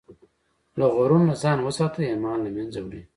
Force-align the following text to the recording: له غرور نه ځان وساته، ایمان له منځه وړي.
له 0.79 0.85
غرور 0.95 1.21
نه 1.29 1.33
ځان 1.41 1.57
وساته، 1.61 1.99
ایمان 2.09 2.37
له 2.45 2.49
منځه 2.55 2.79
وړي. 2.83 3.01